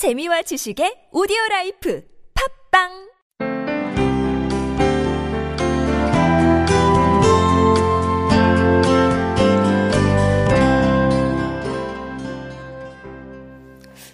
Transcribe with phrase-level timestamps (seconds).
[0.00, 2.00] 재미와 지식의 오디오 라이프
[2.32, 2.88] 팟빵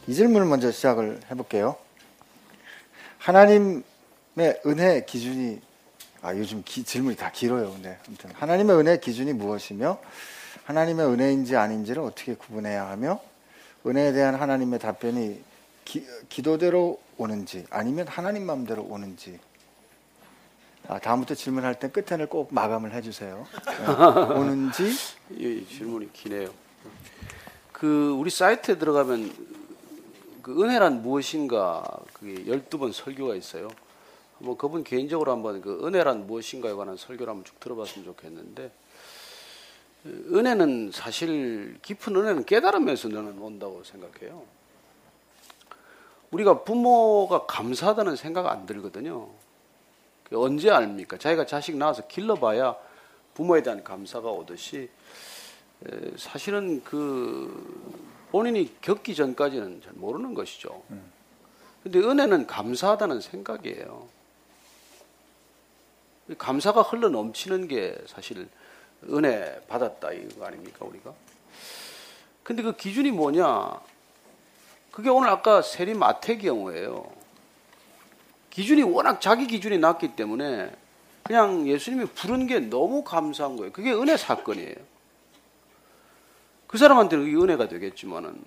[0.09, 1.77] 이 질문을 먼저 시작을 해볼게요.
[3.19, 3.83] 하나님의
[4.67, 5.61] 은혜 기준이
[6.21, 7.71] 아 요즘 기- 질문이 다 길어요.
[7.71, 10.01] 근데 아무튼 하나님의 은혜 기준이 무엇이며
[10.65, 13.21] 하나님의 은혜인지 아닌지를 어떻게 구분해야 하며
[13.87, 15.41] 은혜에 대한 하나님의 답변이
[15.87, 19.39] 기, 기도대로 오는지 아니면 하나님 마음대로 오는지
[20.89, 23.47] 아, 다음부터 질문할 땐 끝에는 꼭 마감을 해주세요.
[23.67, 24.35] 네.
[24.35, 24.93] 오는지
[25.31, 26.51] 이 질문이 기네요.
[27.73, 29.33] 그 우리 사이트에 들어가면
[30.43, 33.69] 그 은혜란 무엇인가 그게 12번 설교가 있어요.
[34.39, 38.71] 뭐 그분 개인적으로 한번 그 은혜란 무엇인가에 관한 설교를 한번 쭉 들어봤으면 좋겠는데
[40.03, 44.45] 그 은혜는 사실 깊은 은혜는 깨달으면서 너는 온다고 생각해요.
[46.31, 49.29] 우리가 부모가 감사하다는 생각 안 들거든요.
[50.25, 51.19] 그 언제 압니까?
[51.19, 52.77] 자기가 자식 낳아서 길러봐야
[53.35, 54.89] 부모에 대한 감사가 오듯이
[55.87, 60.83] 에, 사실은 그 본인이 겪기 전까지는 잘 모르는 것이죠.
[61.83, 64.09] 근데 은혜는 감사하다는 생각이에요.
[66.29, 68.49] 이 감사가 흘러 넘치는 게 사실
[69.11, 71.15] 은혜 받았다 이거 아닙니까 우리가?
[72.43, 73.81] 근데 그 기준이 뭐냐?
[74.97, 77.05] 그게 오늘 아까 세리 마태 경우예요.
[78.49, 80.75] 기준이 워낙 자기 기준이 낮기 때문에
[81.23, 83.73] 그냥 예수님이 부른 게 너무 감사한 거예요.
[83.73, 84.75] 그게 은혜 사건이에요.
[86.67, 88.43] 그 사람한테는 그게 은혜가 되겠지만은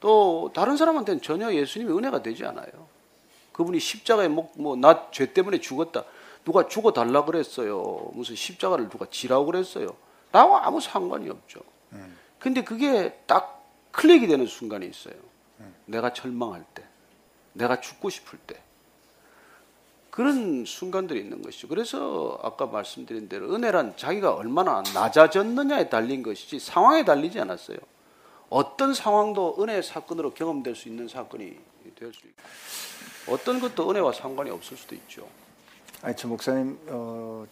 [0.00, 2.88] 또 다른 사람한테는 전혀 예수님이 은혜가 되지 않아요.
[3.52, 6.04] 그분이 십자가에 뭐나 죄 때문에 죽었다.
[6.46, 8.10] 누가 죽어 달라 그랬어요.
[8.14, 9.88] 무슨 십자가를 누가 지라고 그랬어요.
[10.32, 11.60] 나와 아무 상관이 없죠.
[12.38, 15.33] 근데 그게 딱 클릭이 되는 순간이 있어요.
[15.86, 16.84] 내가 절망할 때,
[17.52, 18.60] 내가 죽고 싶을 때.
[20.10, 21.66] 그런 순간들이 있는 것이죠.
[21.66, 27.78] 그래서 아까 말씀드린 대로 은혜란 자기가 얼마나 낮아졌느냐에 달린 것이지 상황에 달리지 않았어요.
[28.48, 31.58] 어떤 상황도 은혜의 사건으로 경험될 수 있는 사건이
[31.96, 32.42] 될 수 있고
[33.34, 35.26] 어떤 것도 은혜와 상관이 없을 수도 있죠.
[36.02, 37.46] 아니, 저 목사님, 어,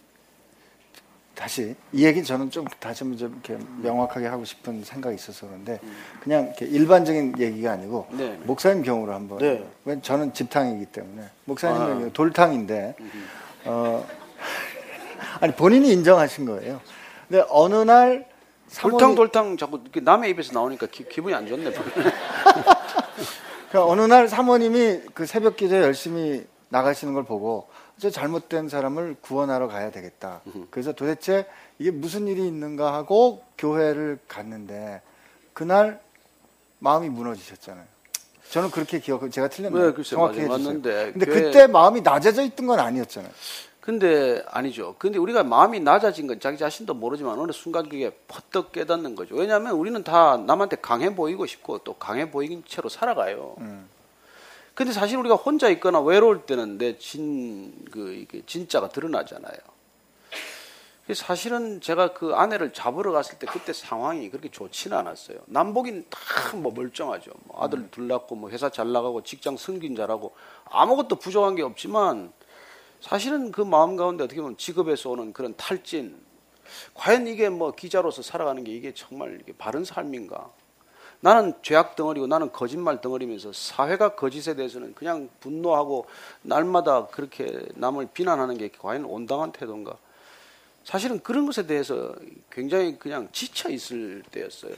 [1.35, 5.79] 다시, 이 얘기 저는 좀 다시 한번 좀 이렇게 명확하게 하고 싶은 생각이 있어서 그런데,
[6.21, 8.39] 그냥 이렇게 일반적인 얘기가 아니고, 네.
[8.43, 9.67] 목사님 경우로 한번, 네.
[9.85, 11.87] 왜 저는 집탕이기 때문에, 목사님 아.
[11.87, 12.95] 경우 돌탕인데,
[13.65, 14.05] 어,
[15.41, 16.79] 아니, 본인이 인정하신 거예요.
[17.27, 18.27] 근데 어느 날,
[18.67, 21.71] 사모님- 돌탕 돌탕 자꾸 이렇게 남의 입에서 나오니까 기, 분이 안 좋네.
[23.71, 27.67] 그 어느 날 사모님이 그 새벽 기도에 열심히 나가시는 걸 보고
[27.99, 30.41] 저 잘못된 사람을 구원하러 가야 되겠다.
[30.71, 31.45] 그래서 도대체
[31.79, 35.01] 이게 무슨 일이 있는가 하고 교회를 갔는데
[35.53, 36.01] 그날
[36.79, 37.85] 마음이 무너지셨잖아요.
[38.49, 39.93] 저는 그렇게 기억을 제가 틀렸나요?
[40.03, 40.03] 네.
[40.03, 40.37] 정확히.
[40.63, 43.31] 맞는데 근데 교회- 그때 마음이 낮아져 있던 건 아니었잖아요.
[43.79, 44.95] 근데 아니죠.
[44.97, 49.35] 근데 우리가 마음이 낮아진 건 자기 자신도 모르지만 어느 순간 그게 퍼뜩 깨닫는 거죠.
[49.35, 53.55] 왜냐하면 우리는 다 남한테 강해 보이고 싶고 또 강해 보이긴 채로 살아가요.
[53.59, 53.87] 음.
[54.73, 59.55] 근데 사실 우리가 혼자 있거나 외로울 때는 내 진 그 이게 진짜가 드러나잖아요.
[61.13, 65.37] 사실은 제가 그 아내를 잡으러 갔을 때 그때 상황이 그렇게 좋지는 않았어요.
[65.47, 67.31] 남복인 다뭐 멀쩡하죠.
[67.43, 70.33] 뭐 아들 둘 낳고 뭐 회사 잘 나가고 직장 승진 잘하고
[70.65, 72.31] 아무것도 부족한 게 없지만
[73.01, 76.17] 사실은 그 마음 가운데 어떻게 보면 직업에서 오는 그런 탈진
[76.93, 80.49] 과연 이게 뭐 기자로서 살아가는 게 이게 정말 이게 바른 삶인가?
[81.23, 86.05] 나는 죄악 덩어리고 나는 거짓말 덩어리면서 사회가 거짓에 대해서는 그냥 분노하고
[86.41, 89.95] 날마다 그렇게 남을 비난하는 게 과연 온당한 태도인가?
[90.83, 92.13] 사실은 그런 것에 대해서
[92.51, 94.73] 굉장히 그냥 지쳐 있을 때였어요.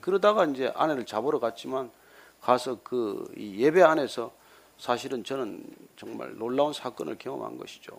[0.00, 1.92] 그러다가 이제 아내를 잡으러 갔지만
[2.40, 4.32] 가서 그이 예배 안에서
[4.78, 5.62] 사실은 저는
[5.96, 7.96] 정말 놀라운 사건을 경험한 것이죠.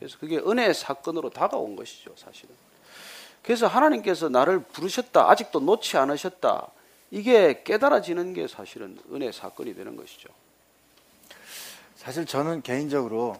[0.00, 2.52] 그래서 그게 은혜의 사건으로 다가온 것이죠, 사실은.
[3.44, 6.72] 그래서 하나님께서 나를 부르셨다, 아직도 놓지 않으셨다.
[7.12, 10.30] 이게 깨달아지는 게 사실은 은혜 사건이 되는 것이죠.
[11.94, 13.36] 사실 저는 개인적으로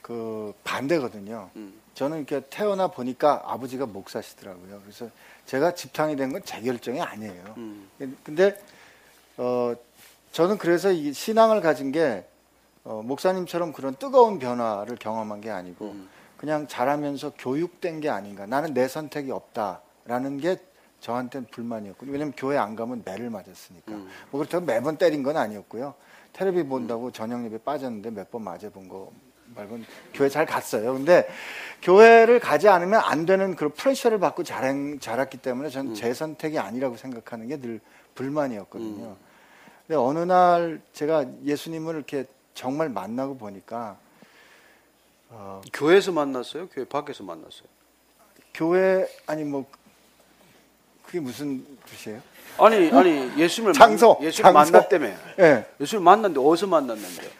[0.00, 1.50] 그 반대거든요.
[1.56, 1.74] 음.
[1.94, 4.80] 저는 이렇게 태어나 보니까 아버지가 목사시더라고요.
[4.82, 5.10] 그래서
[5.44, 7.54] 제가 집탕이 된 건 제 결정이 아니에요.
[7.56, 7.90] 음.
[8.22, 8.56] 근데
[9.36, 9.74] 어
[10.30, 12.24] 저는 그래서 이 신앙을 가진 게
[12.84, 16.08] 어, 목사님처럼 그런 뜨거운 변화를 경험한 게 아니고 음.
[16.36, 18.46] 그냥 자라면서 교육된 게 아닌가.
[18.46, 20.58] 나는 내 선택이 없다라는 게
[21.00, 22.12] 저한테는 불만이었거든요.
[22.12, 23.92] 왜냐면 교회 안 가면 매를 맞았으니까.
[23.92, 24.08] 음.
[24.30, 25.94] 뭐 그렇다고 매번 때린 건 아니었고요.
[26.32, 29.10] 텔레비 본다고 저녁 예배 빠졌는데 몇 번 맞아 본 거
[29.56, 30.92] 말고는 교회 잘 갔어요.
[30.94, 31.26] 근데
[31.82, 36.96] 교회를 가지 않으면 안 되는 그런 프레셔를 받고 자란, 자랐기 때문에 저는 제 선택이 아니라고
[36.96, 37.80] 생각하는 게 늘
[38.14, 39.16] 불만이었거든요.
[39.86, 43.96] 근데 어느 날 제가 예수님을 이렇게 정말 만나고 보니까
[45.30, 46.68] 어, 교회에서 만났어요?
[46.68, 47.68] 교회 밖에서 만났어요?
[48.54, 49.64] 교회 아니 뭐
[51.10, 52.22] 그게 무슨 뜻이에요?
[52.58, 54.52] 아니 아니 예수님을 장소, 만, 예수님.
[54.52, 55.08] 만났다며.
[55.40, 55.66] 예.
[55.80, 57.30] 예수님 만났는데 어디서 만났는데?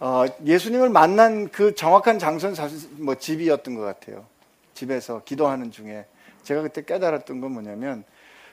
[0.00, 4.26] 어, 예수님을 만난 그 정확한 장소는 사실 뭐 집이었던 것 같아요.
[4.74, 6.04] 집에서 기도하는 중에
[6.42, 8.04] 제가 그때 깨달았던 건 뭐냐면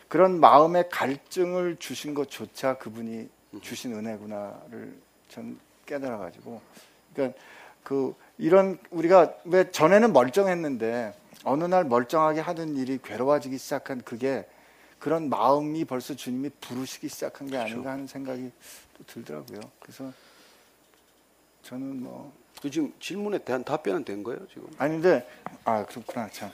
[0.07, 3.27] 그런 마음의 갈증을 주신 것조차 그분이
[3.61, 4.95] 주신 은혜구나를
[5.27, 6.61] 전 깨달아가지고
[7.13, 7.37] 그러니까
[7.83, 11.13] 그 이런 우리가 왜 전에는 멀쩡했는데
[11.43, 14.47] 어느 날 멀쩡하게 하던 일이 괴로워지기 시작한 그게
[14.99, 18.51] 그런 마음이 벌써 주님이 부르시기 시작한 게 아닌가 하는 생각이
[18.97, 19.59] 또 들더라고요.
[19.79, 20.11] 그래서
[21.63, 24.67] 저는 뭐 그 지금 질문에 대한 답변은 된 거예요 지금?
[24.79, 25.27] 아닌데
[25.65, 26.49] 아 그렇구나 참.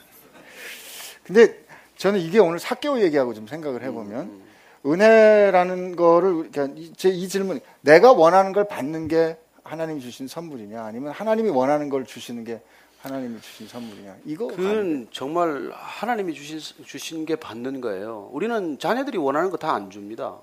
[1.24, 1.64] 근데
[1.96, 4.42] 저는 이게 오늘 사개오 얘기하고 좀 생각을 해보면
[4.86, 11.14] 은혜라는 거를 그러니까 제 이 질문 내가 원하는 걸 받는 게 하나님이 주신 선물이냐 아니면
[11.14, 12.60] 하나님이 원하는 걸 주시는 게
[13.02, 18.30] 하나님이 주신 선물이냐 이거 그건 정말 하나님이 주신 주신 게 받는 거예요.
[18.32, 20.38] 우리는 자녀들이 원하는 거 다 안 줍니다.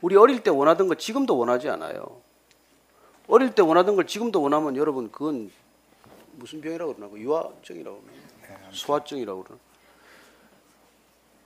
[0.00, 2.20] 우리 어릴 때 원하던 거 지금도 원하지 않아요.
[3.26, 5.50] 어릴 때 원하던 걸 지금도 원하면 여러분 그건
[6.32, 7.14] 무슨 병이라고 그러나?
[7.16, 8.02] 유아증이라고
[8.42, 8.60] 그러나?
[8.72, 9.60] 소아증이라고 그러나?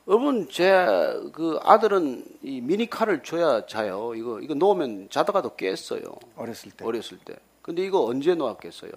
[0.06, 0.86] 여러분 제
[1.32, 4.14] 그 아들은 이 미니카를 줘야 자요.
[4.14, 6.02] 이거 이거 놓으면 자다가도 깼어요.
[6.36, 7.34] 어렸을 때 어렸을 때.
[7.62, 8.92] 근데 이거 언제 놓았겠어요?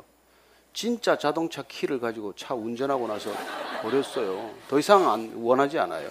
[0.78, 3.32] 진짜 자동차 키를 가지고 차 운전하고 나서
[3.82, 4.54] 버렸어요.
[4.68, 6.08] 더 이상 안, 원하지 않아요.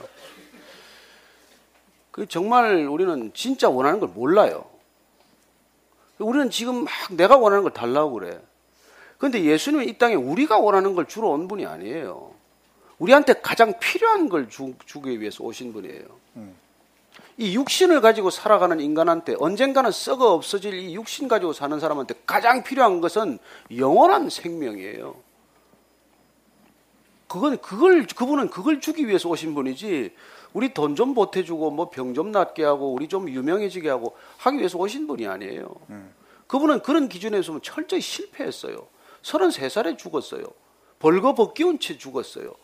[2.11, 4.65] 그 정말 우리는 진짜 원하는 걸 몰라요.
[6.19, 8.41] 우리는 지금 막 내가 원하는 걸 달라고 그래.
[9.19, 12.35] 근데 예수님은 이 땅에 우리가 원하는 걸 주러 온 분이 아니에요.
[12.99, 16.07] 우리한테 가장 필요한 걸 주, 주기 위해서 오신 분이에요.
[17.39, 23.01] 이 육신을 가지고 살아가는 인간한테 언젠가는 썩어 없어질 이 육신 가지고 사는 사람한테 가장 필요한
[23.01, 23.39] 것은
[23.77, 25.15] 영원한 생명이에요.
[27.29, 30.15] 그건 그걸 그분은 그걸 주기 위해서 오신 분이지.
[30.53, 34.79] 우리 돈 좀 보태주고 뭐 병 좀 낫게 하고 우리 좀 유명해지게 하고 하기 위해서
[34.79, 35.69] 오신 분이 아니에요.
[36.47, 38.87] 그분은 그런 기준에서 철저히 실패했어요.
[39.23, 40.45] 33살에 죽었어요.
[41.01, 42.55] 벌거벗기운 채 죽었어요.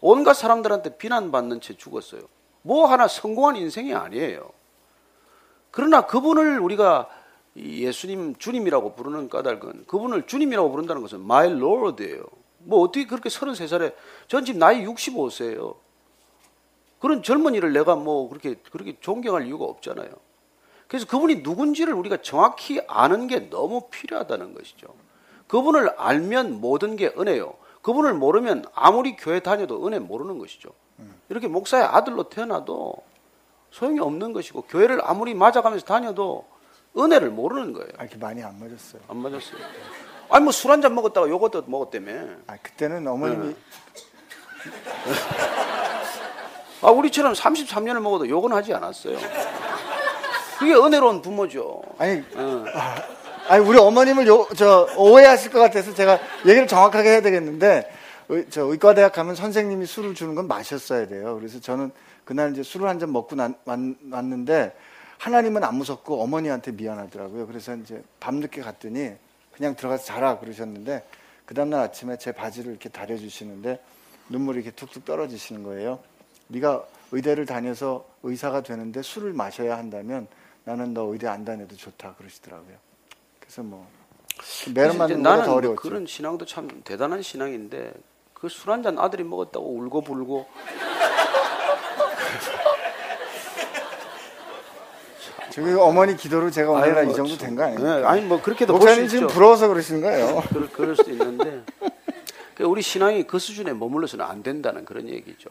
[0.00, 2.22] 온갖 사람들한테 비난받는 채 죽었어요.
[2.62, 4.50] 뭐 하나 성공한 인생이 아니에요.
[5.70, 7.08] 그러나 그분을 우리가
[7.56, 12.24] 예수님 주님이라고 부르는 까닭은 그분을 주님이라고 부른다는 것은 my lord예요.
[12.58, 13.94] 뭐 어떻게 그렇게 33살에
[14.28, 15.76] 전 지금 나이 65세예요.
[17.00, 20.08] 그런 젊은이를 내가 뭐 그렇게 그렇게 존경할 이유가 없잖아요.
[20.86, 24.94] 그래서 그분이 누군지를 우리가 정확히 아는 게 너무 필요하다는 것이죠.
[25.48, 27.54] 그분을 알면 모든 게 은혜요.
[27.82, 30.70] 그분을 모르면 아무리 교회 다녀도 은혜 모르는 것이죠.
[31.32, 32.94] 이렇게 목사의 아들로 태어나도
[33.70, 36.44] 소용이 없는 것이고 교회를 아무리 맞아가면서 다녀도
[36.96, 37.88] 은혜를 모르는 거예요.
[37.96, 39.00] 아, 이렇게 많이 안 맞았어요.
[39.08, 39.56] 안 맞았어요.
[40.28, 42.12] 아니 뭐 술 한 잔 먹었다가 요것도 먹었다며.
[42.46, 43.54] 아, 그때는 어머님이
[46.82, 49.16] 아 우리처럼 33년을 먹어도 욕은 하지 않았어요.
[50.58, 51.80] 그게 은혜로운 부모죠.
[51.96, 52.64] 아니 어.
[53.48, 57.90] 아니 우리 어머님을 요, 저 오해하실 것 같아서 제가 얘기를 정확하게 해야 되겠는데
[58.28, 61.36] 의, 저 의과대학 가면 선생님이 술을 주는 건 마셨어야 돼요.
[61.38, 61.90] 그래서 저는
[62.24, 63.50] 그날 이제 술을 한 잔 먹고 왔,
[64.10, 64.76] 왔는데
[65.18, 67.46] 하나님은 안 무섭고 어머니한테 미안하더라고요.
[67.46, 69.12] 그래서 이제 밤늦게 갔더니
[69.52, 71.04] 그냥 들어가서 자라 그러셨는데
[71.46, 73.80] 그 다음날 아침에 제 바지를 이렇게 다려주시는데
[74.30, 75.98] 눈물이 이렇게 툭툭 떨어지시는 거예요.
[76.48, 80.26] 네가 의대를 다녀서 의사가 되는데 술을 마셔야 한다면
[80.64, 82.76] 나는 너 의대 안 다녀도 좋다 그러시더라고요.
[83.40, 83.86] 그래서 뭐
[84.74, 85.82] 매를 맞는 나는 더뭐 어려웠죠.
[85.82, 87.92] 그런 신앙도 참 대단한 신앙인데
[88.42, 90.46] 그 술 한 잔 아들이 먹었다고 울고 불고
[95.50, 97.46] 저기 어머니 기도로 제가 오늘날 아유, 이 정도 참.
[97.48, 98.00] 된거 아니에요?
[98.00, 99.10] 네, 아니 뭐 그렇게도 목사님 있죠.
[99.10, 100.42] 지금 부러워서 그러시는 거예요.
[100.48, 101.62] 그럴, 그럴 수도 있는데
[102.54, 105.50] 그 우리 신앙이 그 수준에 머물러서는 안 된다는 그런 얘기죠.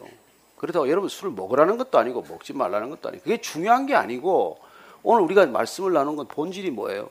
[0.58, 4.58] 그렇다고 여러분 술을 먹으라는 것도 아니고 먹지 말라는 것도 아니고 그게 중요한 게 아니고
[5.04, 7.08] 오늘 우리가 말씀을 나눈 건 본질이 뭐예요?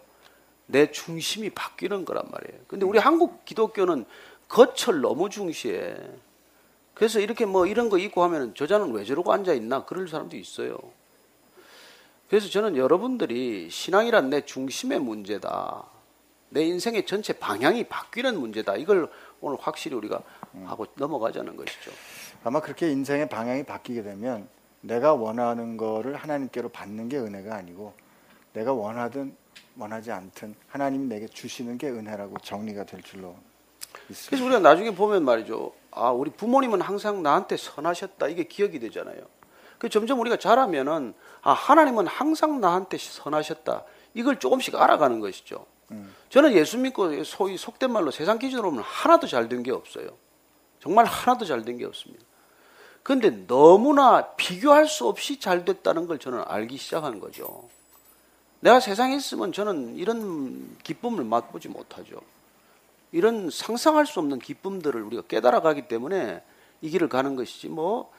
[0.67, 2.61] 내 중심이 바뀌는 거란 말이에요.
[2.67, 4.05] 근데 우리 한국 기독교는
[4.51, 5.95] 겉을 너무 중시해.
[6.93, 10.77] 그래서 이렇게 뭐 이런 거 있고 하면은 저자는 왜 저러고 앉아 있나 그럴 사람도 있어요.
[12.29, 15.85] 그래서 저는 여러분들이 신앙이란 내 중심의 문제다.
[16.49, 18.75] 내 인생의 전체 방향이 바뀌는 문제다.
[18.75, 20.21] 이걸 오늘 확실히 우리가
[20.65, 21.91] 하고 넘어가자는 것이죠.
[22.43, 24.49] 아마 그렇게 인생의 방향이 바뀌게 되면
[24.81, 27.93] 내가 원하는 거를 하나님께로 받는 게 은혜가 아니고
[28.51, 29.33] 내가 원하든
[29.77, 33.37] 원하지 않든 하나님이 내게 주시는 게 은혜라고 정리가 될 줄로
[34.11, 34.45] 그래서 믿습니다.
[34.45, 35.73] 우리가 나중에 보면 말이죠.
[35.91, 38.27] 아, 우리 부모님은 항상 나한테 선하셨다.
[38.27, 39.17] 이게 기억이 되잖아요.
[39.77, 43.83] 그 점점 우리가 자라면은 아 하나님은 항상 나한테 선하셨다.
[44.13, 45.65] 이걸 조금씩 알아가는 것이죠.
[46.29, 50.07] 저는 예수 믿고 소위 속된 말로 세상 기준으로 보면 하나도 잘 된 게 없어요.
[50.79, 52.23] 정말 하나도 잘 된 게 없습니다.
[53.03, 57.67] 그런데 너무나 비교할 수 없이 잘 됐다는 걸 저는 알기 시작한 거죠.
[58.59, 62.21] 내가 세상에 있으면 저는 이런 기쁨을 맛보지 못하죠.
[63.11, 66.43] 이런 상상할 수 없는 기쁨들을 우리가 깨달아가기 때문에
[66.81, 68.11] 이 길을 가는 것이지 뭐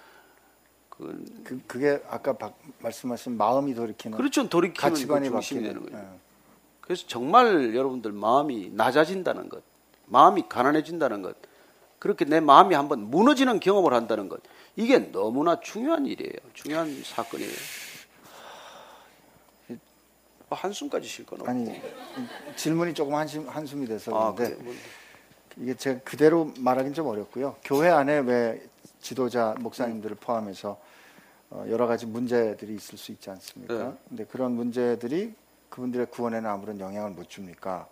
[0.88, 5.92] 그, 그, 그게 아까 박- 말씀하신 마음이 돌이키는 그렇죠 돌이키는 그 가치관이 중심이 바뀌는 되는
[5.92, 6.12] 거예요.
[6.14, 6.18] 예.
[6.82, 9.62] 그래서 정말 여러분들 마음이 낮아진다는 것,
[10.06, 11.36] 마음이 가난해진다는 것,
[11.98, 14.42] 그렇게 내 마음이 한번 무너지는 경험을 한다는 것,
[14.76, 16.32] 이게 너무나 중요한 일이에요.
[16.54, 17.52] 중요한 사건이에요.
[20.52, 21.50] 뭐 한숨까지 쉴 건 없고.
[21.50, 21.80] 아니
[22.56, 24.74] 질문이 조금 한심, 한숨이 돼서 아, 그런데 뭐,
[25.56, 27.56] 이게 제가 그대로 말하기는 좀 어렵고요.
[27.64, 28.62] 교회 안에 왜
[29.00, 30.78] 지도자 목사님들을 포함해서
[31.50, 33.74] 어, 여러 가지 문제들이 있을 수 있지 않습니까?
[33.74, 33.92] 네.
[34.08, 35.34] 근데 그런 문제들이
[35.70, 37.88] 그분들의 구원에는 아무런 영향을 못 줍니까?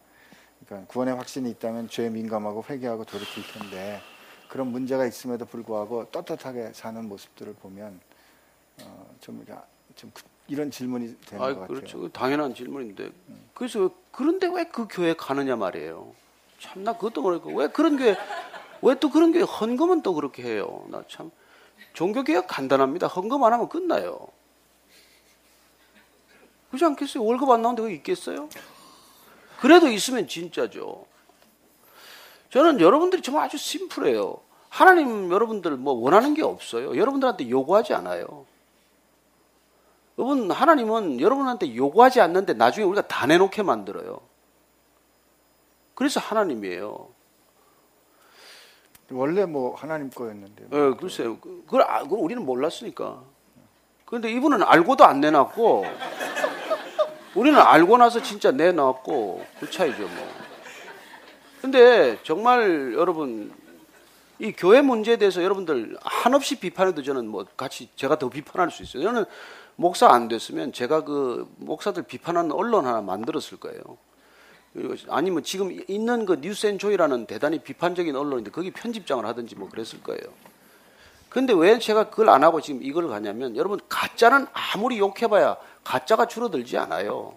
[0.67, 4.01] 그러니까 구원의 확신이 있다면 죄에 민감하고 회개하고 돌이킬 텐데
[4.51, 8.01] 그런 문제가 있음에도 불구하고 떳떳하게 사는 모습들을 보면
[8.83, 9.45] 어, 좀,
[9.97, 11.67] 좀 그- 이런 질문이 되는 아, 것 같아요.
[11.69, 11.99] 그렇죠.
[12.01, 13.11] 그 당연한 질문인데.
[13.55, 16.13] 그래서 그런데 왜 그 교회 가느냐 말이에요.
[16.59, 18.17] 참 나 그것도 모르겠고 왜 그런 교회
[18.83, 20.85] 왜 또 그런 교회 헌금은 또 그렇게 해요.
[20.91, 21.31] 나 참
[21.95, 23.07] 종교 개혁 간단합니다.
[23.07, 24.29] 헌금 안 하면 끝나요.
[26.69, 27.25] 그렇지 않겠어요?
[27.25, 28.49] 월급 안 나오는데 그거 있겠어요?
[29.61, 31.07] 그래도 있으면 진짜죠.
[32.51, 34.41] 저는 여러분들이 정말 아주 심플해요.
[34.69, 36.97] 하나님 여러분들 뭐 원하는 게 없어요.
[36.97, 38.47] 여러분들한테 요구하지 않아요.
[40.21, 44.21] 여러분 하나님은 여러분한테 요구하지 않는데 나중에 우리가 다 내놓게 만들어요.
[45.95, 47.09] 그래서 하나님이에요.
[49.13, 50.65] 원래 뭐 하나님 거였는데.
[50.73, 51.39] 예, 글쎄요.
[51.39, 53.23] 그- 그걸, 아- 그걸 우리는 몰랐으니까.
[54.05, 55.85] 그런데 이분은 알고도 안 내놨고,
[57.35, 60.29] 우리는 알고 나서 진짜 내놨고, 그 차이죠, 뭐.
[61.63, 63.53] 근데 정말 여러분,
[64.41, 69.03] 이 교회 문제에 대해서 여러분들 한없이 비판해도 저는 뭐 같이 제가 더 비판할 수 있어요.
[69.03, 69.27] 저는
[69.77, 73.83] 목사 안 됐으면 제가 그 목사들 비판하는 언론 하나 만들었을 거예요.
[74.73, 80.23] 그리고 아니면 지금 있는 그 뉴스앤조이라는 대단히 비판적인 언론인데 거기 편집장을 하든지 뭐 그랬을 거예요.
[81.29, 86.79] 근데 왜 제가 그걸 안 하고 지금 이걸 가냐면 여러분 가짜는 아무리 욕해봐야 가짜가 줄어들지
[86.79, 87.37] 않아요.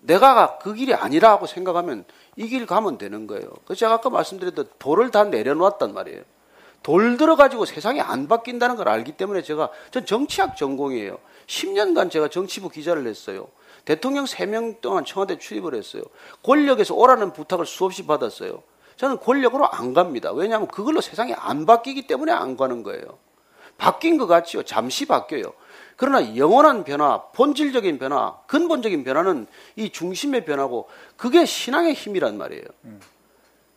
[0.00, 2.04] 내가 그 길이 아니라고 생각하면
[2.38, 3.48] 이 길 가면 되는 거예요.
[3.64, 6.22] 그래서 제가 아까 말씀드렸던 돌을 다 내려놓았단 말이에요.
[6.84, 11.18] 돌 들어가지고 세상이 안 바뀐다는 걸 알기 때문에 제가 전 정치학 전공이에요.
[11.48, 13.48] 10년간 제가 정치부 기자를 했어요.
[13.84, 16.02] 대통령 3명 동안 청와대 출입을 했어요.
[16.44, 18.62] 권력에서 오라는 부탁을 수없이 받았어요.
[18.96, 20.30] 저는 권력으로 안 갑니다.
[20.32, 23.18] 왜냐하면 그걸로 세상이 안 바뀌기 때문에 안 가는 거예요.
[23.78, 24.62] 바뀐 것 같지요.
[24.62, 25.52] 잠시 바뀌어요.
[25.98, 32.62] 그러나 영원한 변화, 본질적인 변화, 근본적인 변화는 이 중심의 변화고 그게 신앙의 힘이란 말이에요.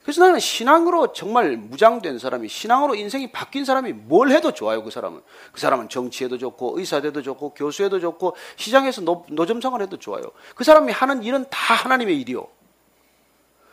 [0.03, 4.83] 그래서 나는 신앙으로 정말 무장된 사람이 신앙으로 인생이 바뀐 사람이 뭘 해도 좋아요.
[4.83, 5.19] 그 사람은
[5.51, 10.21] 그 사람은 정치에도 좋고 의사돼도 좋고 교수에도 좋고 시장에서 노, 노점상을 해도 좋아요.
[10.53, 12.45] 그 사람이 하는 일은 다 하나님의 일이요.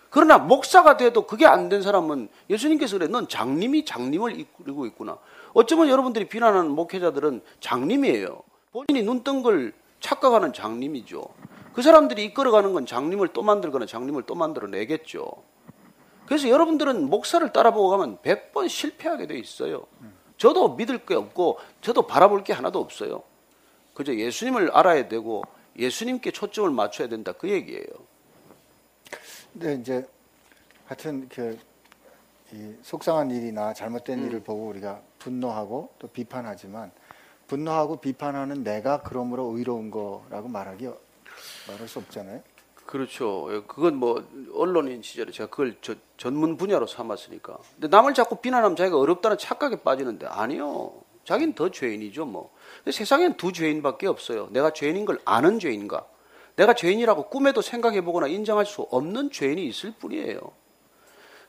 [0.09, 5.19] 그러나 목사가 돼도 그게 안 된 사람은 예수님께서 그래 넌 장님이 장님을 이끌고 있구나.
[5.59, 8.43] 어쩌면 여러분들이 비난하는 목회자들은 장님이에요.
[8.71, 11.25] 본인이 눈 뜬 걸 착각하는 장님이죠.
[11.73, 15.29] 그 사람들이 이끌어가는 건 장님을 또 만들거나 장님을 또 만들어내겠죠.
[16.27, 19.85] 그래서 여러분들은 목사를 따라보고 가면 100번 실패하게 돼 있어요.
[20.37, 23.25] 저도 믿을 게 없고 저도 바라볼 게 하나도 없어요.
[23.95, 25.43] 그저 예수님을 알아야 되고
[25.77, 27.83] 예수님께 초점을 맞춰야 된다 그 얘기예요.
[29.53, 30.07] 근데 이제
[30.87, 36.91] 하여튼 그이 속상한 일이나 잘못된 일을 보고 우리가 분노하고 또 비판하지만
[37.47, 40.89] 분노하고 비판하는 내가 그러므로 의로운 거라고 말하기
[41.69, 42.43] 말할 수 없잖아요.
[42.87, 43.49] 그렇죠.
[43.51, 47.59] 예, 그건 뭐 언론인 시절에 제가 그걸 저 전문 분야로 삼았으니까.
[47.75, 50.93] 근데 남을 자꾸 비난하면 자기가 어렵다는 착각에 빠지는데 아니요.
[51.25, 52.51] 자기는 더 죄인이죠 뭐.
[52.79, 54.49] 근데 세상엔 두 죄인밖에 없어요.
[54.51, 56.07] 내가 죄인인 걸 아는 죄인과
[56.57, 60.41] 내가 죄인이라고 꿈에도 생각해 보거나 인정할 수 없는 죄인이 있을 뿐이에요.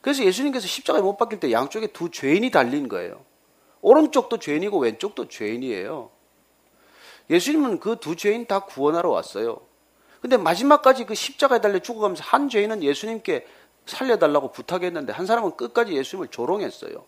[0.02, 3.29] 그래서 예수님께서 십자가에 못 박힐 때 양쪽에 두 죄인이 달린 거예요.
[3.82, 6.10] 오른쪽도 죄인이고 왼쪽도 죄인이에요.
[7.30, 9.62] 예수님은 그 두 죄인 다 구원하러 왔어요.
[10.22, 13.46] 근데 마지막까지 그 십자가에 달려 죽어가면서 한 죄인은 예수님께
[13.86, 17.06] 살려달라고 부탁했는데 한 사람은 끝까지 예수님을 조롱했어요.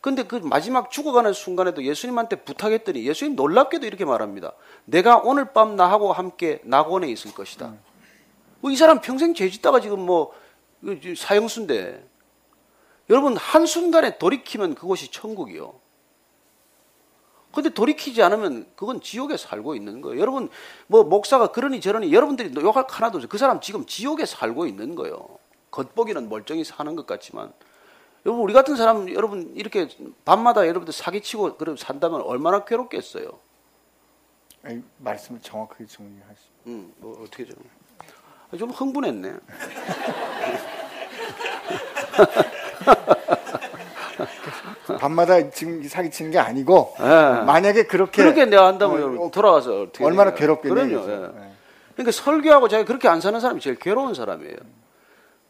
[0.00, 4.52] 근데 그 마지막 죽어가는 순간에도 예수님한테 부탁했더니 예수님 놀랍게도 이렇게 말합니다.
[4.84, 7.74] 내가 오늘 밤 나하고 함께 낙원에 있을 것이다.
[8.60, 10.32] 뭐 이 사람 평생 죄 짓다가 지금 뭐
[11.16, 12.04] 사형수인데
[13.10, 15.80] 여러분 한순간에 돌이키면 그곳이 천국이요.
[17.62, 20.20] 근데 돌이키지 않으면 그건 지옥에 살고 있는 거예요.
[20.20, 20.48] 여러분
[20.86, 23.28] 뭐 목사가 그러니 저러니 여러분들이 욕할 하나도 없어요.
[23.28, 25.26] 그 사람 지금 지옥에 살고 있는 거예요.
[25.72, 27.52] 겉보기는 멀쩡히 사는 것 같지만
[28.24, 29.88] 여러분 우리 같은 사람 여러분 이렇게
[30.24, 33.28] 밤마다 여러분들 사기치고 그러 산다면 얼마나 괴롭겠어요.
[34.62, 36.40] 아니, 말씀을 정확하게 정리하시.
[36.66, 37.56] 음, 뭐 어떻게 좀,
[38.56, 39.34] 좀 흥분했네.
[44.98, 47.04] 밤마다 지금 사기 치는 게 아니고 예.
[47.04, 50.34] 만약에 그렇게 그렇게 내가 한다면 어, 돌아가서 어떻게 얼마나.
[50.34, 50.82] 괴롭겠냐.
[50.82, 50.92] 예.
[50.92, 51.52] 예.
[51.94, 54.56] 그러니까 설교하고 자기 그렇게 안 사는 사람이 제일 괴로운 사람이에요.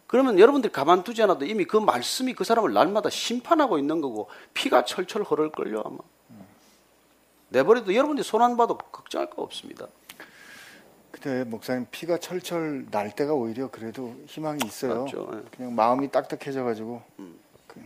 [0.06, 5.22] 그러면 여러분들이 가만두지 않아도 이미 그 말씀이 그 사람을 날마다 심판하고 있는 거고 피가 철철
[5.22, 5.98] 흐를 걸요 아마.
[7.50, 9.86] 내버려도 여러분들이 손 안 봐도 걱정할 거 없습니다.
[11.10, 15.04] 그때 목사님 피가 철철 날 때가 오히려 그래도 희망이 있어요.
[15.04, 15.28] 맞죠.
[15.34, 15.38] 예.
[15.56, 17.02] 그냥 마음이 딱딱해져 가지고.
[17.66, 17.80] 그,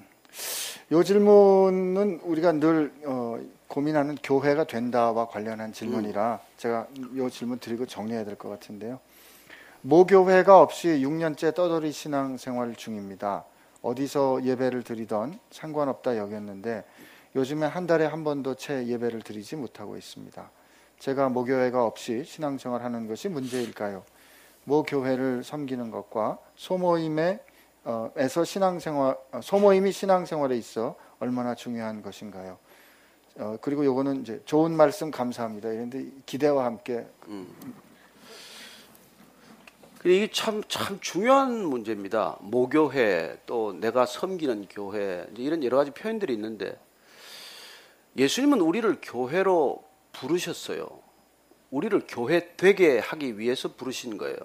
[0.92, 8.26] 요 질문은 우리가 늘 어, 고민하는 교회가 된다와 관련한 질문이라 제가 요 질문 드리고 정리해야
[8.26, 9.00] 될 것 같은데요.
[9.80, 13.46] 모교회가 없이 6년째 떠돌이 신앙 생활 중입니다.
[13.80, 16.84] 어디서 예배를 드리던 상관없다 여겼는데
[17.36, 20.50] 요즘에 한 달에 한 번도 채 예배를 드리지 못하고 있습니다.
[20.98, 24.04] 제가 모교회가 없이 신앙생활 하는 것이 문제일까요?
[24.64, 27.51] 모교회를 섬기는 것과 소모임에 어,
[28.16, 32.58] 에서 신앙생활 어, 소모임이 신앙생활에 있어 얼마나 중요한 것인가요?
[33.36, 35.70] 어, 그리고 요거는 이제 좋은 말씀 감사합니다.
[35.70, 37.06] 이런데 기대와 함께
[40.02, 42.36] 근데 이게 참, 참 중요한 문제입니다.
[42.40, 46.76] 모교회, 또 내가 섬기는 교회, 이런 여러 가지 표현들이 있는데,
[48.16, 50.88] 예수님은 우리를 교회로 부르셨어요.
[51.70, 54.36] 우리를 교회 되게 하기 위해서 부르신 거예요.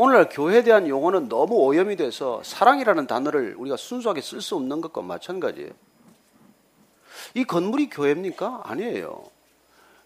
[0.00, 5.02] 오늘날 교회에 대한 용어는 너무 오염이 돼서 사랑이라는 단어를 우리가 순수하게 쓸 수 없는 것과
[5.02, 5.72] 마찬가지예요.
[7.34, 8.60] 이 건물이 교회입니까?
[8.62, 9.24] 아니에요.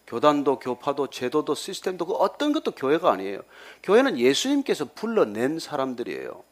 [0.07, 3.41] 교단도 교파도 제도도 시스템도 그 어떤 것도 교회가 아니에요.
[3.83, 6.43] 교회는 예수님께서 불러낸 사람들이에요.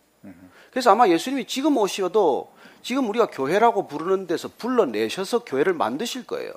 [0.69, 2.51] 그래서 아마 예수님이 지금 오셔도
[2.83, 6.53] 지금 우리가 교회라고 부르는 데서 불러내셔서 교회를 만드실 거예요.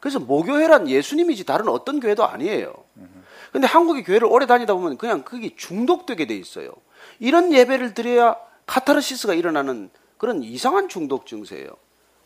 [0.00, 2.72] 그래서 모교회란 예수님이지 다른 어떤 교회도 아니에요.
[3.52, 6.72] 근데 한국의 교회를 오래 다니다 보면 그냥 그게 중독되게 돼 있어요.
[7.18, 11.68] 이런 예배를 드려야 카타르시스가 일어나는 그런 이상한 중독 증세예요.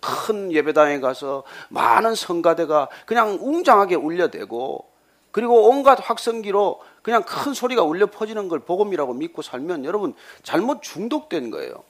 [0.00, 4.90] 큰 예배당에 가서 많은 성가대가 그냥 웅장하게 울려대고
[5.30, 11.50] 그리고 온갖 확성기로 그냥 큰 소리가 울려 퍼지는 걸 복음이라고 믿고 살면 여러분 잘못 중독된
[11.50, 11.84] 거예요.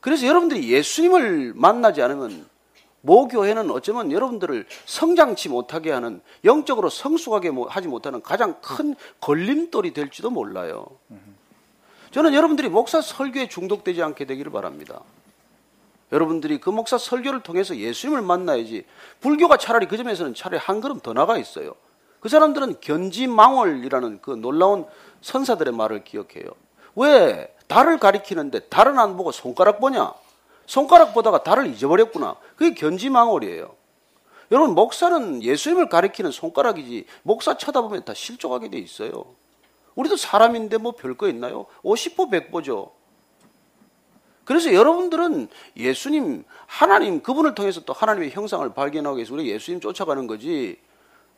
[0.00, 2.48] 그래서 여러분들이 예수님을 만나지 않으면
[3.02, 10.86] 모교회는 어쩌면 여러분들을 성장치 못하게 하는 영적으로 성숙하게 하지 못하는 가장 큰 걸림돌이 될지도 몰라요.
[12.10, 15.00] 저는 여러분들이 목사 설교에 중독되지 않게 되기를 바랍니다.
[16.12, 18.84] 여러분들이 그 목사 설교를 통해서 예수님을 만나야지
[19.20, 21.74] 불교가 차라리 그 점에서는 차라리 한 걸음 더 나가 있어요.
[22.18, 24.86] 그 사람들은 견지망월이라는 그 놀라운
[25.22, 26.50] 선사들의 말을 기억해요.
[26.96, 30.12] 왜 달을 가리키는데 달은 안 보고 손가락 보냐?
[30.70, 32.36] 손가락 보다가 달을 잊어버렸구나.
[32.54, 33.74] 그게 견지망월이에요.
[34.52, 39.24] 여러분 목사는 예수님을 가리키는 손가락이지 목사 쳐다보면 다 실족하게 돼 있어요.
[39.96, 41.66] 우리도 사람인데 뭐 별거 있나요?
[41.82, 42.90] 50보 100보죠.
[44.44, 50.78] 그래서 여러분들은 예수님, 하나님, 그분을 통해서 또 하나님의 형상을 발견하기 위해서 우리 예수님 쫓아가는 거지.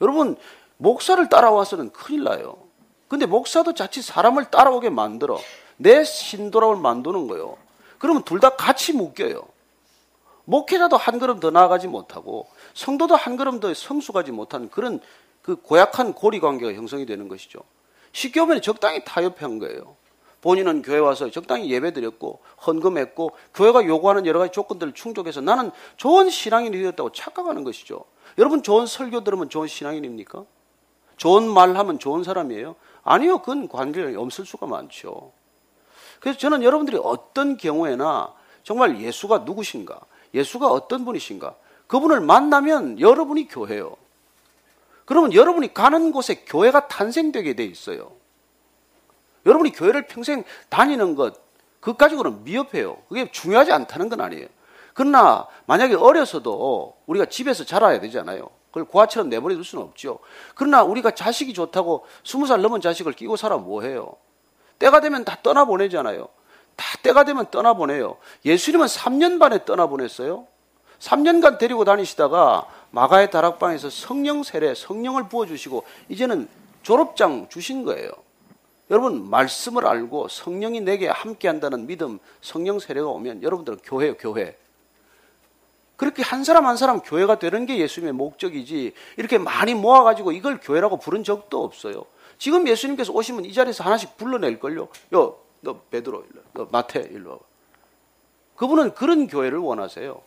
[0.02, 0.36] 여러분,
[0.76, 2.58] 목사를 따라와서는 큰일 나요.
[3.08, 5.40] 근데 목사도 자칫 사람을 따라오게 만들어.
[5.78, 7.56] 내 신도람을 만드는 거예요.
[8.02, 9.42] 그러면 둘 다 같이 묶여요.
[10.44, 14.98] 목회자도 한 걸음 더 나아가지 못하고 성도도 한 걸음 더 성숙하지 못한 그런
[15.40, 17.60] 그 고약한 고리 관계가 형성이 되는 것이죠.
[18.10, 19.94] 쉽게 보면 적당히 타협한 거예요.
[20.40, 26.28] 본인은 교회 와서 적당히 예배 드렸고 헌금했고 교회가 요구하는 여러 가지 조건들을 충족해서 나는 좋은
[26.28, 28.04] 신앙인이 되었다고 착각하는 것이죠.
[28.36, 30.44] 여러분 좋은 설교 들으면 좋은 신앙인입니까?
[31.18, 32.74] 좋은 말 하면 좋은 사람이에요?
[33.04, 33.38] 아니요.
[33.38, 35.30] 그건 관계가 없을 수가 많죠.
[36.22, 38.32] 그래서 저는 여러분들이 어떤 경우에나
[38.62, 39.98] 정말 예수가 누구신가?
[40.32, 41.56] 예수가 어떤 분이신가?
[41.88, 43.96] 그분을 만나면 여러분이 교회요.
[45.04, 48.12] 그러면 여러분이 가는 곳에 교회가 탄생되게 돼 있어요.
[49.46, 51.42] 여러분이 교회를 평생 다니는 것,
[51.80, 52.98] 그 가지고는 미흡해요.
[53.08, 54.46] 그게 중요하지 않다는 건 아니에요.
[54.94, 58.48] 그러나 만약에 어려서도 우리가 집에서 자라야 되잖아요.
[58.68, 60.20] 그걸 고아처럼 내버려 둘 수는 없죠.
[60.54, 64.14] 그러나 우리가 자식이 좋다고 스무 살 넘은 자식을 끼고 살아 뭐해요?
[64.82, 66.28] 때가 되면 다 떠나보내잖아요.
[66.74, 68.16] 다 때가 되면 떠나보내요.
[68.44, 70.48] 예수님은 3년 반에 떠나보냈어요.
[70.98, 76.48] 3년간 데리고 다니시다가 마가의 다락방에서 성령 세례, 성령을 부어주시고 이제는
[76.82, 78.10] 졸업장 주신 거예요.
[78.90, 84.56] 여러분 말씀을 알고 성령이 내게 함께 한다는 믿음, 성령 세례가 오면 여러분들은 교회요, 교회.
[85.96, 90.96] 그렇게 한 사람 한 사람 교회가 되는 게 예수님의 목적이지 이렇게 많이 모아가지고 이걸 교회라고
[90.96, 92.04] 부른 적도 없어요.
[92.42, 94.88] 지금 예수님께서 오시면 이 자리에서 하나씩 불러낼걸요.
[95.14, 97.44] 요, 너 베드로 일로, 너 마태 일로 와봐.
[98.56, 100.20] 그분은 그런 교회를 원하세요.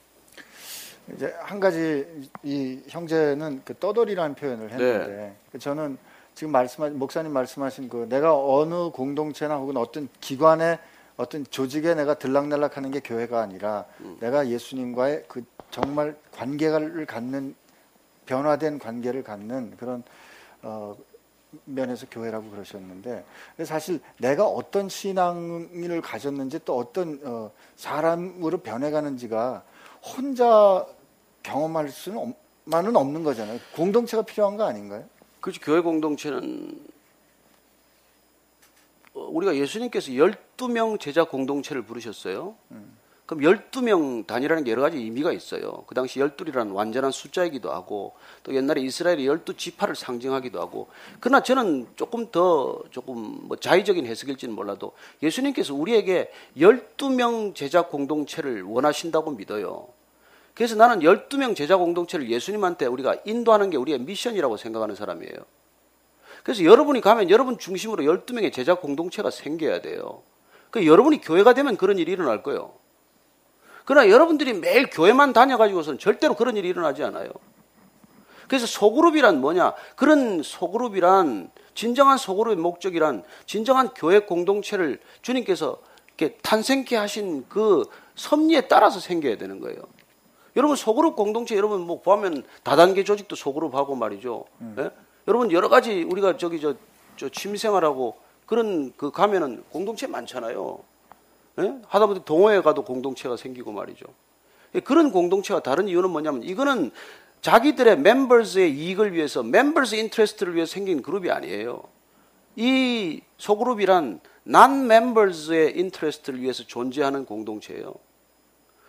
[1.13, 5.35] 이제 한 가지 이 형제는 그 떠돌이라는 표현을 했는데 네.
[5.51, 5.97] 그 저는
[6.35, 10.79] 지금 말씀하신 목사님 말씀하신 그 내가 어느 공동체나 혹은 어떤 기관에
[11.17, 14.15] 어떤 조직에 내가 들락날락하는 게 교회가 아니라 음.
[14.21, 17.55] 내가 예수님과의 그 정말 관계를 갖는
[18.25, 20.01] 변화된 관계를 갖는 그런
[20.61, 20.95] 어,
[21.65, 23.23] 면에서 교회라고 그러셨는데
[23.63, 29.63] 사실 내가 어떤 신앙을 가졌는지 또 어떤 어, 사람으로 변해가는지가
[30.03, 30.85] 혼자
[31.43, 33.59] 경험할 수는 없, 만은 없는 거잖아요.
[33.75, 35.03] 공동체가 필요한 거 아닌가요?
[35.39, 35.61] 그렇죠.
[35.61, 36.79] 교회 공동체는
[39.13, 42.55] 어, 우리가 예수님께서 12명 제자 공동체를 부르셨어요.
[43.25, 45.83] 그럼 12명 단위라는 게 여러 가지 의미가 있어요.
[45.87, 51.87] 그 당시 12이라는 완전한 숫자이기도 하고 또 옛날에 이스라엘의 12 지파를 상징하기도 하고 그러나 저는
[51.95, 59.87] 조금 더 조금 뭐 자의적인 해석일지는 몰라도 예수님께서 우리에게 12명 제자 공동체를 원하신다고 믿어요.
[60.53, 65.35] 그래서 나는 12명 제자 공동체를 예수님한테 우리가 인도하는 게 우리의 미션이라고 생각하는 사람이에요.
[66.43, 70.21] 그래서 여러분이 가면 여러분 중심으로 12명의 제자 공동체가 생겨야 돼요.
[70.69, 72.84] 그 여러분이 교회가 되면 그런 일이 일어날 거예요.
[73.85, 77.29] 그러나 여러분들이 매일 교회만 다녀가지고서는 절대로 그런 일이 일어나지 않아요.
[78.47, 79.73] 그래서 소그룹이란 뭐냐?
[79.95, 85.77] 그런 소그룹이란 진정한 소그룹의 목적이란 진정한 교회 공동체를 주님께서
[86.17, 89.81] 이렇게 탄생케 하신 그 섭리에 따라서 생겨야 되는 거예요.
[90.55, 94.45] 여러분 소그룹 공동체 여러분 뭐 보면 다단계 조직도 소그룹하고 말이죠.
[94.79, 94.89] 예?
[95.27, 96.75] 여러분 여러 가지 우리가 저기 저,
[97.17, 100.79] 저 취미생활하고 그런 그 가면은 공동체 많잖아요.
[101.59, 101.75] 예?
[101.87, 104.05] 하다보니 동호회 가도 공동체가 생기고 말이죠.
[104.75, 106.91] 예, 그런 공동체가 다른 이유는 뭐냐면 이거는
[107.41, 111.83] 자기들의 members의 이익을 위해서 members interest를 위해서 생긴 그룹이 아니에요.
[112.55, 117.93] 이 소그룹이란 난 members의 interest를 위해서 존재하는 공동체예요.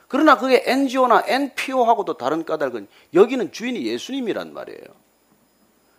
[0.08, 4.80] 그러나 그게 NGO나 NPO하고도 다른 까닭은 여기는 주인이 예수님이란 말이에요.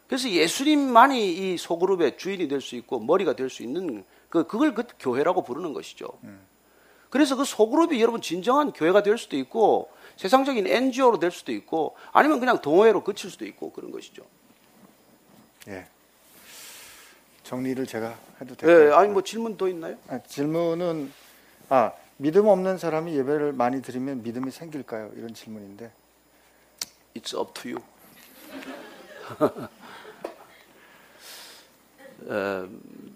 [0.07, 4.83] 그래서 예수님만이 이 소그룹의 주인이 될 수 있고 머리가 될 수 있는 그 그걸 그
[4.99, 6.07] 교회라고 부르는 것이죠.
[7.09, 12.39] 그래서 그 소그룹이 여러분 진정한 교회가 될 수도 있고 세상적인 NGO로 될 수도 있고 아니면
[12.39, 14.23] 그냥 동호회로 그칠 수도 있고 그런 것이죠.
[15.67, 15.87] 예.
[17.43, 18.95] 정리를 제가 해도 예, 될까요?
[18.95, 19.95] 아니 뭐 질문 더 있나요?
[20.09, 21.11] 아, 질문은
[21.69, 25.11] 아 믿음 없는 사람이 예배를 많이 드리면 믿음이 생길까요?
[25.15, 25.91] 이런 질문인데
[27.15, 27.83] It's up to you.
[32.29, 32.67] 에,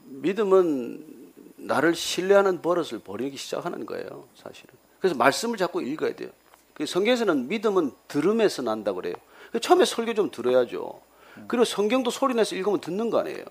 [0.06, 1.21] 믿음은
[1.62, 4.74] 나를 신뢰하는 버릇을 버리기 시작하는 거예요, 사실은.
[5.00, 6.30] 그래서 말씀을 자꾸 읽어야 돼요.
[6.74, 9.13] 그 성경에서는 믿음은 들음에서 난다 그래요.
[9.52, 11.02] 그 처음에 설교 좀 들어야죠.
[11.47, 13.45] 그리고 성경도 소리내서 읽으면 듣는 거 아니에요.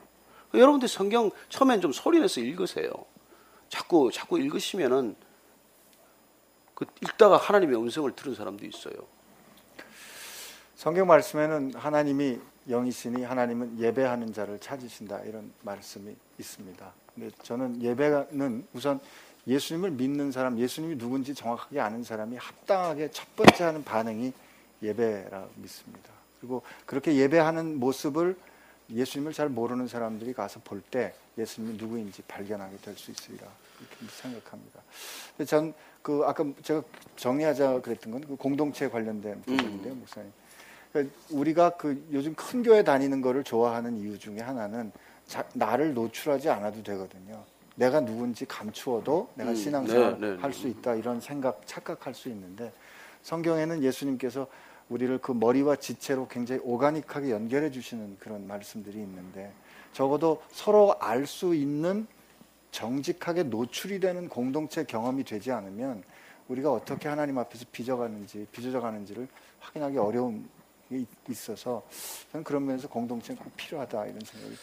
[0.55, 2.91] 여러분들 성경 처음엔 좀 소리내서 읽으세요.
[3.69, 5.15] 자꾸 자꾸 읽으시면은
[6.75, 8.95] 그 읽다가 하나님의 음성을 들은 사람도 있어요.
[10.75, 16.93] 성경 말씀에는 하나님이 영이시니 하나님은 예배하는 자를 찾으신다 이런 말씀이 있습니다.
[17.15, 19.01] 근데 저는 예배는 우선
[19.47, 24.33] 예수님을 믿는 사람, 예수님이 누군지 정확하게 아는 사람이 합당하게 첫 번째 하는 반응이
[24.83, 26.11] 예배라 믿습니다.
[26.41, 28.37] 그리고 그렇게 예배하는 모습을
[28.91, 33.47] 예수님을 잘 모르는 사람들이 가서 볼 때 예수님이 누구인지 발견하게 될 수 있으리라
[33.79, 34.81] 이렇게 생각합니다.
[35.47, 36.83] 전 그 아까 제가
[37.17, 40.33] 정리하자 그랬던 건 그 공동체 관련된 부분인데요, 목사님.
[40.93, 44.93] 그러니까 우리가 그 요즘 큰 교회 다니는 거를 좋아하는 이유 중에 하나는
[45.31, 47.45] 자, 나를 노출하지 않아도 되거든요.
[47.77, 52.73] 내가 누군지 감추어도 내가 음, 신앙생활 네, 네, 할수 있다 이런 생각 착각할 수 있는데
[53.23, 54.49] 성경에는 예수님께서
[54.89, 59.53] 우리를 그 머리와 지체로 굉장히 오가닉하게 연결해 주시는 그런 말씀들이 있는데
[59.93, 62.09] 적어도 서로 알 수 있는
[62.73, 66.03] 정직하게 노출이 되는 공동체 경험이 되지 않으면
[66.49, 69.29] 우리가 어떻게 하나님 앞에서 빚어가는지 빚어져가는지를
[69.61, 70.43] 확인하기 어려움이
[71.29, 71.85] 있어서
[72.33, 74.57] 저는 그런 면에서 공동체는 꼭 필요하다 이런 생각이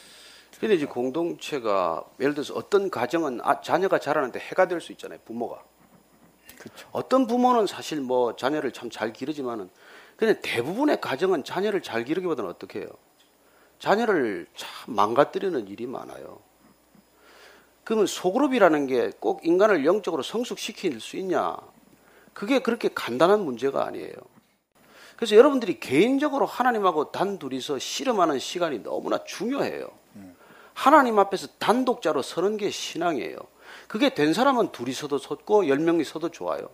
[0.60, 5.20] 근데 이제 공동체가 예를 들어서 어떤 가정은 아, 자녀가 자라는데 해가 될 수 있잖아요.
[5.26, 5.64] 부모가.
[6.58, 6.88] 그렇죠.
[6.92, 9.70] 어떤 부모는 사실 뭐 자녀를 참 잘 기르지만은
[10.16, 12.88] 근데 대부분의 가정은 자녀를 잘 기르기보다는 어떻게 해요?
[13.78, 16.40] 자녀를 참 망가뜨리는 일이 많아요.
[17.84, 21.56] 그러면 소그룹이라는 게 꼭 인간을 영적으로 성숙시킬 수 있냐?
[22.34, 24.14] 그게 그렇게 간단한 문제가 아니에요.
[25.16, 29.88] 그래서 여러분들이 개인적으로 하나님하고 단둘이서 씨름하는 시간이 너무나 중요해요.
[30.78, 33.36] 하나님 앞에서 단독자로 서는 게 신앙이에요.
[33.88, 36.70] 그게 된 사람은 둘이 서도 섰고 열 명이 서도 좋아요.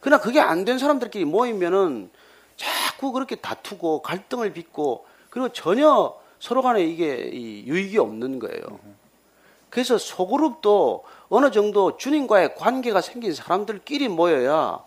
[0.00, 2.10] 그러나 그게 안 된 사람들끼리 모이면은
[2.56, 8.62] 자꾸 그렇게 다투고 갈등을 빚고 그리고 전혀 서로 간에 이게 이 유익이 없는 거예요.
[9.70, 14.82] 그래서 소그룹도 어느 정도 주님과의 관계가 생긴 사람들끼리 모여야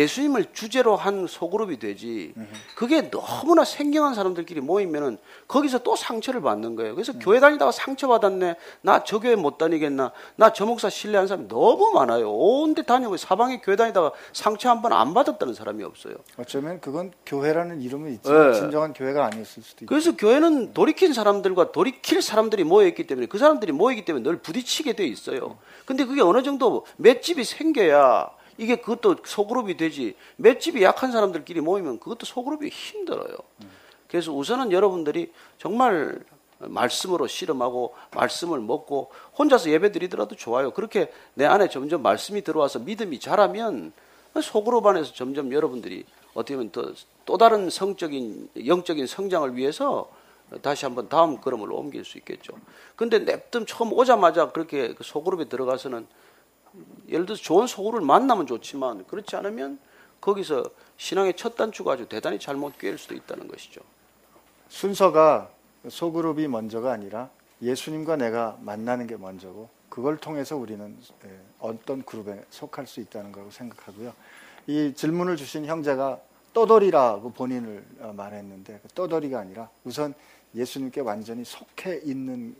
[0.00, 2.34] 예수님을 주제로 한 소그룹이 되지.
[2.74, 5.16] 그게 너무나 생경한 사람들끼리 모이면은
[5.48, 6.94] 거기서 또 상처를 받는 거예요.
[6.94, 8.56] 그래서 교회 다니다가 상처 받았네.
[8.82, 10.12] 나 저 교회 못 다니겠나.
[10.36, 12.30] 나 저 목사 신뢰한 사람이 너무 많아요.
[12.30, 16.14] 온데 다니고 사방에 교회 다니다가 상처 한 번 안 받았다는 사람이 없어요.
[16.36, 18.58] 어쩌면 그건 교회라는 이름은 있지만 네.
[18.60, 19.86] 진정한 교회가 아니었을 수도 있고.
[19.86, 24.92] 그래서 교회는 돌이킨 사람들과 돌이킬 사람들이 모여 있기 때문에 그 사람들이 모이기 때문에 늘 부딪히게
[24.92, 25.56] 돼 있어요.
[25.86, 30.16] 근데 그게 어느 정도 맷집이 생겨야 이게 그것도 소그룹이 되지.
[30.36, 33.36] 맷집이 약한 사람들끼리 모이면 그것도 소그룹이 힘들어요.
[34.08, 36.20] 그래서 우선은 여러분들이 정말
[36.58, 40.70] 말씀으로 씨름하고 말씀을 먹고 혼자서 예배 드리더라도 좋아요.
[40.70, 43.92] 그렇게 내 안에 점점 말씀이 들어와서 믿음이 자라면
[44.42, 46.92] 소그룹 안에서 점점 여러분들이 어떻게 보면 더,
[47.24, 50.10] 또 다른 성적인 영적인 성장을 위해서
[50.62, 52.54] 다시 한번 다음 걸음을 옮길 수 있겠죠.
[52.94, 56.06] 근데 냅dum 처음 오자마자 그렇게 그 소그룹에 들어가서는
[57.08, 59.78] 예를 들어서 좋은 소그룹을 만나면 좋지만 그렇지 않으면
[60.20, 60.64] 거기서
[60.96, 63.80] 신앙의 첫 단추가 아주 대단히 잘못 꿰일 수도 있다는 것이죠.
[64.68, 65.50] 순서가
[65.88, 67.30] 소그룹이 먼저가 아니라
[67.62, 73.50] 예수님과 내가 만나는 게 먼저고 그걸 통해서 우리는 예, 어떤 그룹에 속할 수 있다는 거라고
[73.50, 74.12] 생각하고요.
[74.66, 76.20] 이 질문을 주신 형제가
[76.52, 80.14] 떠돌이라고 본인을 어, 말했는데 그 떠돌이가 아니라 우선
[80.54, 82.56] 예수님께 완전히 속해 있는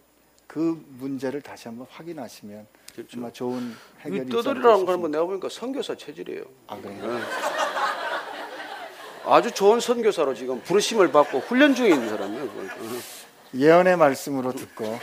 [0.47, 3.19] 그 문제를 다시 한번 확인하시면 그렇죠.
[3.19, 6.45] 아마 좋은 해결이 떠돌이라는 걸뭐 내가 보니까 선교사 체질이에요.
[6.67, 7.21] 아 그래요?
[9.27, 12.49] 아주 좋은 선교사로 지금 부르심을 받고 훈련 중에 있는 사람이에요.
[13.55, 14.99] 예언의 말씀으로 듣고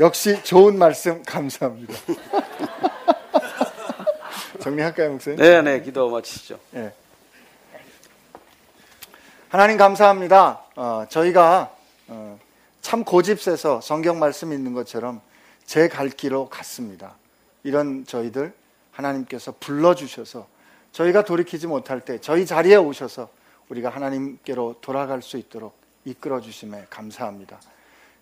[0.00, 1.94] 역시 좋은 말씀 감사합니다.
[4.60, 5.38] 정리할까요, 목사님?
[5.38, 6.58] 네, 네, 기도 마치시죠.
[6.74, 6.92] 예.
[9.48, 10.62] 하나님 감사합니다.
[10.76, 11.74] 어, 저희가
[12.08, 12.38] 어,
[12.80, 15.20] 참 고집세서 성경 말씀 있는 것처럼
[15.64, 17.14] 제 갈 길로 갔습니다.
[17.62, 18.52] 이런 저희들
[18.90, 20.46] 하나님께서 불러주셔서
[20.92, 23.30] 저희가 돌이키지 못할 때 저희 자리에 오셔서
[23.68, 27.60] 우리가 하나님께로 돌아갈 수 있도록 이끌어 주심에 감사합니다.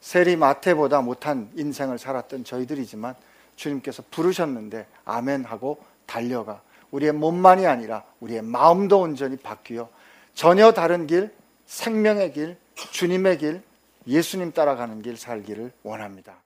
[0.01, 3.15] 세리 마태보다 못한 인생을 살았던 저희들이지만
[3.57, 9.89] 주님께서 부르셨는데 아멘 하고 달려가 우리의 몸만이 아니라 우리의 마음도 온전히 바뀌어
[10.35, 11.33] 전혀 다른 길,
[11.67, 13.63] 생명의 길, 주님의 길,
[14.07, 16.37] 예수님 따라가는 길 살기를 원합니다.